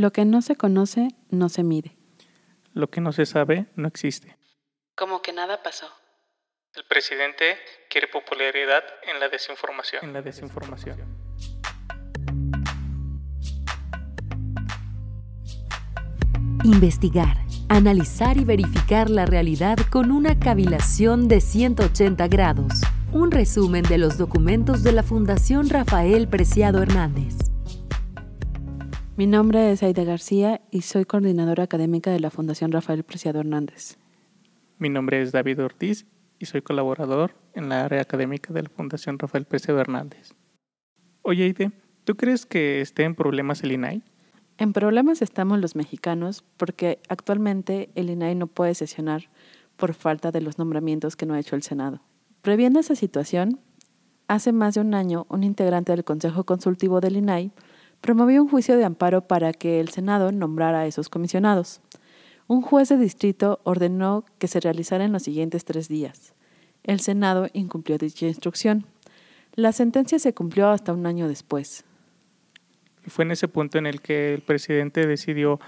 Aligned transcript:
Lo 0.00 0.14
que 0.14 0.24
no 0.24 0.40
se 0.40 0.56
conoce 0.56 1.08
no 1.28 1.50
se 1.50 1.62
mide. 1.62 1.94
Lo 2.72 2.88
que 2.88 3.02
no 3.02 3.12
se 3.12 3.26
sabe 3.26 3.66
no 3.76 3.86
existe. 3.86 4.34
Como 4.94 5.20
que 5.20 5.30
nada 5.34 5.62
pasó. 5.62 5.88
El 6.74 6.84
presidente 6.88 7.58
quiere 7.90 8.08
popularidad 8.08 8.82
en 9.02 9.20
la 9.20 9.28
desinformación. 9.28 10.02
En 10.02 10.14
la 10.14 10.22
desinformación. 10.22 10.96
Investigar, 16.64 17.36
analizar 17.68 18.38
y 18.38 18.44
verificar 18.46 19.10
la 19.10 19.26
realidad 19.26 19.76
con 19.90 20.12
una 20.12 20.40
cavilación 20.40 21.28
de 21.28 21.42
180 21.42 22.26
grados. 22.28 22.72
Un 23.12 23.30
resumen 23.30 23.82
de 23.82 23.98
los 23.98 24.16
documentos 24.16 24.82
de 24.82 24.92
la 24.92 25.02
Fundación 25.02 25.68
Rafael 25.68 26.26
Preciado 26.26 26.80
Hernández. 26.80 27.39
Mi 29.20 29.26
nombre 29.26 29.70
es 29.70 29.82
Aida 29.82 30.02
García 30.02 30.62
y 30.70 30.80
soy 30.80 31.04
coordinadora 31.04 31.64
académica 31.64 32.10
de 32.10 32.20
la 32.20 32.30
Fundación 32.30 32.72
Rafael 32.72 33.04
Preciado 33.04 33.40
Hernández. 33.40 33.98
Mi 34.78 34.88
nombre 34.88 35.20
es 35.20 35.30
David 35.30 35.62
Ortiz 35.62 36.06
y 36.38 36.46
soy 36.46 36.62
colaborador 36.62 37.34
en 37.52 37.68
la 37.68 37.84
área 37.84 38.00
académica 38.00 38.54
de 38.54 38.62
la 38.62 38.70
Fundación 38.70 39.18
Rafael 39.18 39.44
Preciado 39.44 39.78
Hernández. 39.78 40.32
Oye, 41.20 41.44
Aide, 41.44 41.70
¿tú 42.04 42.16
crees 42.16 42.46
que 42.46 42.80
esté 42.80 43.02
en 43.02 43.14
problemas 43.14 43.62
el 43.62 43.72
INAI? 43.72 44.02
En 44.56 44.72
problemas 44.72 45.20
estamos 45.20 45.60
los 45.60 45.76
mexicanos 45.76 46.42
porque 46.56 47.02
actualmente 47.10 47.90
el 47.96 48.08
INAI 48.08 48.36
no 48.36 48.46
puede 48.46 48.74
sesionar 48.74 49.28
por 49.76 49.92
falta 49.92 50.30
de 50.30 50.40
los 50.40 50.56
nombramientos 50.56 51.16
que 51.16 51.26
no 51.26 51.34
ha 51.34 51.40
hecho 51.40 51.56
el 51.56 51.62
Senado. 51.62 52.00
Previendo 52.40 52.80
esa 52.80 52.94
situación, 52.94 53.60
hace 54.28 54.52
más 54.52 54.76
de 54.76 54.80
un 54.80 54.94
año 54.94 55.26
un 55.28 55.44
integrante 55.44 55.92
del 55.92 56.04
Consejo 56.04 56.44
Consultivo 56.44 57.02
del 57.02 57.18
INAI 57.18 57.52
promovió 58.00 58.42
un 58.42 58.48
juicio 58.48 58.76
de 58.76 58.84
amparo 58.84 59.26
para 59.26 59.52
que 59.52 59.80
el 59.80 59.88
Senado 59.88 60.32
nombrara 60.32 60.80
a 60.80 60.86
esos 60.86 61.08
comisionados. 61.08 61.80
Un 62.46 62.62
juez 62.62 62.88
de 62.88 62.96
distrito 62.96 63.60
ordenó 63.62 64.24
que 64.38 64.48
se 64.48 64.60
realizara 64.60 65.04
en 65.04 65.12
los 65.12 65.22
siguientes 65.22 65.64
tres 65.64 65.88
días. 65.88 66.34
El 66.82 67.00
Senado 67.00 67.48
incumplió 67.52 67.98
dicha 67.98 68.26
instrucción. 68.26 68.86
La 69.54 69.72
sentencia 69.72 70.18
se 70.18 70.34
cumplió 70.34 70.68
hasta 70.68 70.92
un 70.92 71.06
año 71.06 71.28
después. 71.28 71.84
¿Y 73.06 73.10
fue 73.10 73.24
en 73.24 73.32
ese 73.32 73.48
punto 73.48 73.78
en 73.78 73.86
el 73.86 74.00
que 74.00 74.34
el 74.34 74.42
presidente 74.42 75.06
decidió 75.06 75.60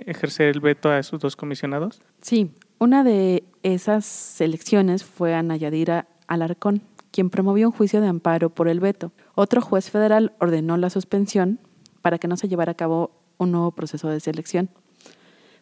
ejercer 0.00 0.48
el 0.48 0.60
veto 0.60 0.90
a 0.90 0.98
esos 0.98 1.20
dos 1.20 1.36
comisionados? 1.36 2.02
Sí, 2.20 2.50
una 2.78 3.04
de 3.04 3.44
esas 3.62 4.40
elecciones 4.40 5.04
fue 5.04 5.34
Ana 5.34 5.56
Yadira 5.56 6.08
Alarcón, 6.26 6.82
quien 7.10 7.30
promovió 7.30 7.68
un 7.68 7.74
juicio 7.74 8.00
de 8.00 8.08
amparo 8.08 8.50
por 8.50 8.68
el 8.68 8.80
veto. 8.80 9.12
Otro 9.34 9.60
juez 9.60 9.90
federal 9.90 10.34
ordenó 10.38 10.76
la 10.76 10.90
suspensión 10.90 11.58
para 12.02 12.18
que 12.18 12.28
no 12.28 12.36
se 12.36 12.48
llevara 12.48 12.72
a 12.72 12.76
cabo 12.76 13.10
un 13.38 13.52
nuevo 13.52 13.70
proceso 13.72 14.08
de 14.08 14.20
selección, 14.20 14.68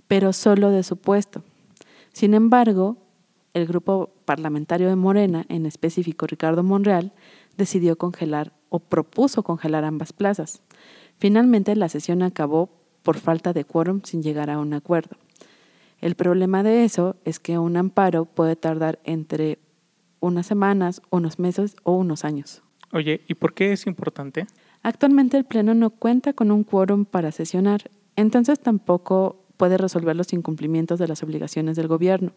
pero 0.09 0.33
solo 0.33 0.71
de 0.71 0.83
su 0.83 0.97
puesto. 0.97 1.43
Sin 2.13 2.35
embargo, 2.35 2.97
el 3.55 3.67
grupo 3.67 4.11
parlamentario 4.25 4.89
de 4.89 4.97
Morena, 4.97 5.47
en 5.49 5.67
específico 5.67 6.27
Ricardo 6.27 6.63
Monreal, 6.63 7.13
decidió 7.57 7.97
congelar 7.97 8.53
o 8.69 8.81
propuso 8.81 9.43
congelar 9.43 9.85
ambas 9.85 10.13
plazas. 10.13 10.63
Finalmente, 11.19 11.75
la 11.77 11.89
sesión 11.89 12.23
acabó 12.23 12.71
por 13.03 13.19
falta 13.19 13.53
de 13.53 13.65
quórum 13.65 14.03
sin 14.03 14.23
llegar 14.23 14.51
a 14.51 14.59
un 14.59 14.75
acuerdo. 14.75 15.17
El 16.01 16.15
problema 16.15 16.63
de 16.63 16.85
eso 16.85 17.17
es 17.25 17.41
que 17.41 17.59
un 17.59 17.77
amparo 17.77 18.27
puede 18.27 18.57
tardar 18.57 18.99
entre 19.05 19.59
unas 20.21 20.47
semanas, 20.47 21.01
unos 21.11 21.39
meses 21.39 21.77
o 21.83 21.93
unos 21.93 22.25
años. 22.25 22.63
Oye, 22.93 23.23
¿y 23.29 23.35
por 23.35 23.55
qué 23.55 23.73
es 23.73 23.87
importante? 23.87 24.47
Actualmente 24.87 25.37
el 25.37 25.45
Pleno 25.45 25.75
no 25.75 25.91
cuenta 25.91 26.33
con 26.33 26.53
un 26.53 26.63
quórum 26.63 27.07
para 27.07 27.33
sesionar, 27.33 27.91
entonces 28.15 28.61
tampoco 28.61 29.45
puede 29.57 29.79
resolver 29.79 30.15
los 30.15 30.33
incumplimientos 30.33 31.01
de 31.01 31.09
las 31.09 31.25
obligaciones 31.25 31.75
del 31.75 31.89
gobierno. 31.89 32.31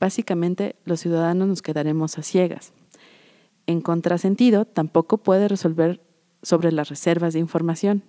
Básicamente, 0.00 0.74
los 0.84 0.98
ciudadanos 0.98 1.46
nos 1.46 1.62
quedaremos 1.62 2.18
a 2.18 2.24
ciegas. 2.24 2.72
En 3.68 3.80
contrasentido, 3.80 4.64
tampoco 4.64 5.18
puede 5.18 5.46
resolver 5.46 6.00
sobre 6.42 6.72
las 6.72 6.88
reservas 6.88 7.32
de 7.32 7.38
información. 7.38 8.02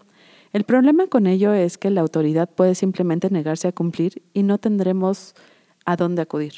El 0.51 0.63
problema 0.63 1.05
con 1.05 1.27
ello 1.27 1.53
es 1.53 1.77
que 1.77 1.91
la 1.91 2.01
autoridad 2.01 2.49
puede 2.49 2.73
simplemente 2.73 3.29
negarse 3.29 3.67
a 3.67 3.71
cumplir 3.71 4.23
y 4.33 4.41
no 4.41 4.57
tendremos 4.57 5.35
a 5.85 5.95
dónde 5.95 6.23
acudir. 6.23 6.53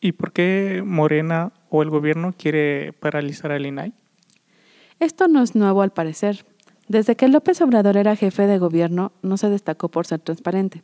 ¿Y 0.00 0.10
por 0.10 0.32
qué 0.32 0.82
Morena 0.84 1.52
o 1.70 1.84
el 1.84 1.90
gobierno 1.90 2.34
quiere 2.36 2.92
paralizar 2.92 3.52
al 3.52 3.66
INAI? 3.66 3.94
Esto 5.00 5.28
no 5.28 5.42
es 5.42 5.54
nuevo 5.54 5.82
al 5.82 5.92
parecer. 5.92 6.44
Desde 6.88 7.16
que 7.16 7.28
López 7.28 7.60
Obrador 7.60 7.96
era 7.96 8.16
jefe 8.16 8.46
de 8.46 8.58
gobierno, 8.58 9.12
no 9.22 9.36
se 9.36 9.48
destacó 9.48 9.88
por 9.88 10.06
ser 10.06 10.20
transparente. 10.20 10.82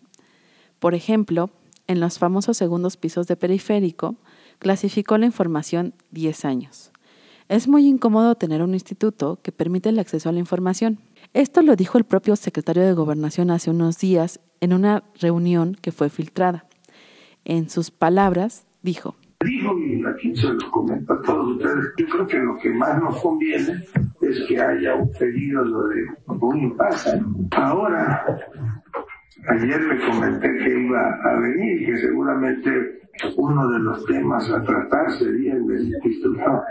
Por 0.79 0.95
ejemplo, 0.95 1.51
en 1.87 2.01
los 2.01 2.19
famosos 2.19 2.57
segundos 2.57 2.97
pisos 2.97 3.27
de 3.27 3.37
periférico, 3.37 4.17
clasificó 4.59 5.19
la 5.19 5.27
información 5.27 5.95
10 6.11 6.45
años. 6.45 6.93
Es 7.49 7.67
muy 7.67 7.89
incómodo 7.89 8.37
tener 8.37 8.63
un 8.63 8.75
instituto 8.75 9.41
que 9.43 9.51
permite 9.51 9.89
el 9.89 9.99
acceso 9.99 10.29
a 10.29 10.33
la 10.33 10.39
información. 10.39 11.01
Esto 11.35 11.63
lo 11.63 11.75
dijo 11.75 11.99
el 11.99 12.05
propio 12.05 12.37
secretario 12.37 12.85
de 12.87 12.93
Gobernación 12.93 13.51
hace 13.51 13.71
unos 13.71 13.99
días 13.99 14.39
en 14.61 14.73
una 14.73 15.03
reunión 15.21 15.75
que 15.75 15.91
fue 15.91 16.11
filtrada. 16.11 16.67
En 17.45 17.69
sus 17.69 17.91
palabras, 17.91 18.67
dijo. 18.83 19.17
Dijo, 19.43 19.79
y 19.79 20.05
aquí 20.05 20.37
se 20.37 20.53
los 20.53 20.65
comento 20.65 21.15
a 21.15 21.23
todos 21.23 21.57
ustedes, 21.57 21.95
yo 21.97 22.07
creo 22.09 22.27
que 22.27 22.39
lo 22.41 22.59
que 22.59 22.69
más 22.75 23.01
nos 23.01 23.23
conviene 23.23 23.73
es 24.21 24.45
que 24.47 24.61
haya 24.61 24.95
un 24.97 25.11
periodo 25.13 25.89
de 25.89 26.05
un 26.27 26.59
impasse. 26.59 27.19
Ahora, 27.53 28.23
ayer 29.49 29.81
le 29.81 30.07
comenté 30.07 30.47
que 30.59 30.81
iba 30.81 31.01
a 31.01 31.41
venir 31.41 31.87
que 31.87 31.99
seguramente 32.01 33.01
uno 33.39 33.67
de 33.71 33.79
los 33.79 34.05
temas 34.05 34.51
a 34.51 34.63
tratar 34.63 35.11
sería 35.13 35.55
el 35.55 35.67
del 35.67 35.89
instituto. 35.89 36.63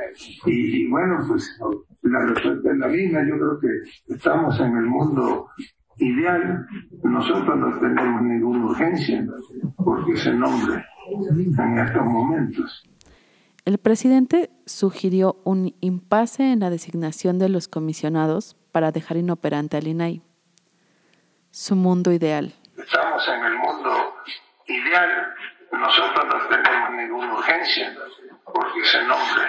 Y, 0.45 0.83
y 0.83 0.87
bueno, 0.89 1.25
pues 1.27 1.59
la 2.03 2.19
respuesta 2.27 2.71
es 2.71 2.77
la 2.77 2.87
misma. 2.87 3.27
Yo 3.27 3.35
creo 3.35 3.59
que 3.61 4.13
estamos 4.13 4.59
en 4.59 4.77
el 4.77 4.85
mundo 4.85 5.47
ideal. 5.97 6.67
Nosotros 7.01 7.57
no 7.57 7.79
tenemos 7.79 8.21
ninguna 8.21 8.65
urgencia 8.67 9.25
porque 9.75 10.15
se 10.17 10.35
nombre 10.35 10.85
en 11.11 11.79
estos 11.79 12.03
momentos. 12.03 12.83
El 13.65 13.77
presidente 13.77 14.49
sugirió 14.65 15.39
un 15.43 15.75
impasse 15.81 16.51
en 16.51 16.59
la 16.59 16.69
designación 16.69 17.39
de 17.39 17.49
los 17.49 17.67
comisionados 17.67 18.55
para 18.71 18.91
dejar 18.91 19.17
inoperante 19.17 19.77
al 19.77 19.87
INAI. 19.87 20.21
Su 21.51 21.75
mundo 21.75 22.11
ideal. 22.11 22.53
Estamos 22.77 23.27
en 23.27 23.45
el 23.45 23.57
mundo 23.57 23.91
ideal. 24.67 25.09
Nosotros 25.71 26.25
no 26.25 26.47
tenemos 26.47 26.91
ninguna 26.95 27.33
urgencia 27.33 27.93
porque 28.45 28.85
se 28.85 29.03
nombre 29.03 29.43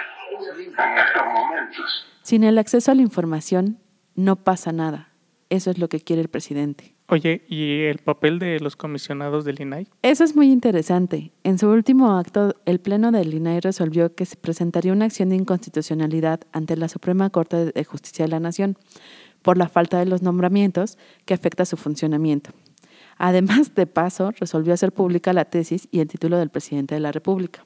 en 0.57 0.97
estos 0.97 1.25
momentos. 1.33 2.05
Sin 2.21 2.43
el 2.43 2.57
acceso 2.57 2.91
a 2.91 2.95
la 2.95 3.01
información, 3.01 3.79
no 4.15 4.35
pasa 4.35 4.71
nada. 4.71 5.09
Eso 5.49 5.71
es 5.71 5.77
lo 5.77 5.89
que 5.89 5.99
quiere 5.99 6.21
el 6.21 6.29
presidente. 6.29 6.90
Oye, 7.13 7.43
¿y 7.49 7.81
el 7.81 7.97
papel 7.97 8.39
de 8.39 8.61
los 8.61 8.77
comisionados 8.77 9.43
del 9.43 9.59
INAI? 9.59 9.85
Eso 10.01 10.23
es 10.23 10.33
muy 10.33 10.49
interesante. 10.49 11.33
En 11.43 11.59
su 11.59 11.67
último 11.67 12.17
acto, 12.17 12.55
el 12.65 12.79
Pleno 12.79 13.11
del 13.11 13.33
INAI 13.33 13.59
resolvió 13.59 14.15
que 14.15 14.25
se 14.25 14.37
presentaría 14.37 14.93
una 14.93 15.07
acción 15.07 15.27
de 15.27 15.35
inconstitucionalidad 15.35 16.39
ante 16.53 16.77
la 16.77 16.87
Suprema 16.87 17.29
Corte 17.29 17.73
de 17.73 17.83
Justicia 17.83 18.23
de 18.23 18.31
la 18.31 18.39
Nación 18.39 18.77
por 19.41 19.57
la 19.57 19.67
falta 19.67 19.99
de 19.99 20.05
los 20.05 20.21
nombramientos 20.21 20.97
que 21.25 21.33
afecta 21.33 21.65
su 21.65 21.75
funcionamiento. 21.75 22.51
Además, 23.17 23.75
de 23.75 23.87
paso, 23.87 24.31
resolvió 24.31 24.73
hacer 24.73 24.93
pública 24.93 25.33
la 25.33 25.43
tesis 25.43 25.89
y 25.91 25.99
el 25.99 26.07
título 26.07 26.37
del 26.37 26.49
presidente 26.49 26.95
de 26.95 27.01
la 27.01 27.11
República. 27.11 27.65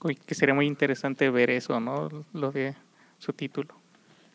Uy, 0.00 0.14
que 0.14 0.34
sería 0.34 0.54
muy 0.54 0.64
interesante 0.64 1.28
ver 1.28 1.50
eso, 1.50 1.78
¿no? 1.78 2.08
Lo 2.32 2.52
de 2.52 2.74
su 3.18 3.34
título. 3.34 3.74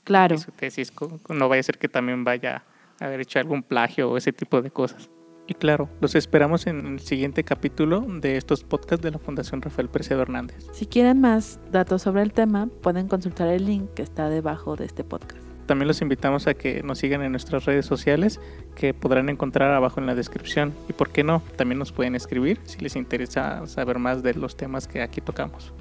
Claro. 0.03 0.35
Y 0.35 0.37
su 0.37 0.51
tesis. 0.51 0.93
No 1.27 1.49
vaya 1.49 1.61
a 1.61 1.63
ser 1.63 1.79
que 1.79 1.89
también 1.89 2.23
vaya 2.23 2.63
haber 3.01 3.21
hecho 3.21 3.39
algún 3.39 3.63
plagio 3.63 4.09
o 4.09 4.17
ese 4.17 4.31
tipo 4.31 4.61
de 4.61 4.71
cosas. 4.71 5.09
Y 5.47 5.53
claro, 5.53 5.89
los 5.99 6.15
esperamos 6.15 6.67
en 6.67 6.85
el 6.85 6.99
siguiente 6.99 7.43
capítulo 7.43 8.01
de 8.01 8.37
estos 8.37 8.63
podcasts 8.63 9.03
de 9.03 9.11
la 9.11 9.19
Fundación 9.19 9.61
Rafael 9.61 9.89
Preciado 9.89 10.21
Hernández. 10.21 10.67
Si 10.71 10.85
quieren 10.85 11.19
más 11.19 11.59
datos 11.71 12.03
sobre 12.03 12.21
el 12.21 12.31
tema, 12.31 12.69
pueden 12.81 13.07
consultar 13.07 13.49
el 13.49 13.65
link 13.65 13.89
que 13.95 14.03
está 14.03 14.29
debajo 14.29 14.75
de 14.75 14.85
este 14.85 15.03
podcast. 15.03 15.41
También 15.65 15.87
los 15.87 16.01
invitamos 16.01 16.47
a 16.47 16.53
que 16.53 16.83
nos 16.83 16.99
sigan 16.99 17.21
en 17.21 17.31
nuestras 17.31 17.65
redes 17.65 17.85
sociales 17.85 18.39
que 18.75 18.93
podrán 18.93 19.29
encontrar 19.29 19.73
abajo 19.73 19.99
en 19.99 20.05
la 20.05 20.15
descripción. 20.15 20.73
Y 20.87 20.93
por 20.93 21.09
qué 21.09 21.23
no, 21.23 21.41
también 21.55 21.79
nos 21.79 21.91
pueden 21.91 22.15
escribir 22.15 22.59
si 22.63 22.79
les 22.79 22.95
interesa 22.95 23.65
saber 23.67 23.99
más 23.99 24.23
de 24.23 24.33
los 24.33 24.55
temas 24.55 24.87
que 24.87 25.01
aquí 25.01 25.21
tocamos. 25.21 25.73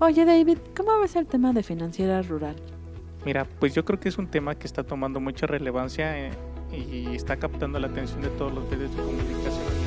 Oye 0.00 0.24
David, 0.24 0.58
¿cómo 0.76 0.98
ves 1.00 1.16
el 1.16 1.26
tema 1.26 1.52
de 1.52 1.62
financiera 1.62 2.20
rural? 2.22 2.56
Mira, 3.24 3.46
pues 3.58 3.74
yo 3.74 3.84
creo 3.84 3.98
que 3.98 4.08
es 4.08 4.18
un 4.18 4.26
tema 4.26 4.54
que 4.54 4.66
está 4.66 4.84
tomando 4.84 5.20
mucha 5.20 5.46
relevancia 5.46 6.18
eh, 6.18 6.32
y 6.72 7.14
está 7.14 7.36
captando 7.36 7.78
la 7.78 7.86
atención 7.86 8.20
de 8.20 8.28
todos 8.28 8.52
los 8.52 8.68
medios 8.70 8.94
de 8.94 9.02
comunicación 9.02 9.83